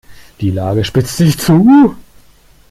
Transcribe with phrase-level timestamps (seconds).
[0.39, 1.95] Die Lage spitzt sich zu.